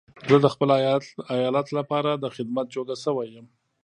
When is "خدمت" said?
2.35-2.65